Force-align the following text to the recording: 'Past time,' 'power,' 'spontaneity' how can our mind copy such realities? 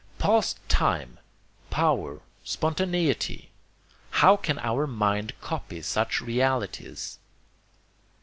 'Past 0.17 0.57
time,' 0.67 1.19
'power,' 1.69 2.21
'spontaneity' 2.43 3.51
how 4.09 4.35
can 4.35 4.57
our 4.57 4.87
mind 4.87 5.33
copy 5.41 5.79
such 5.79 6.21
realities? 6.21 7.19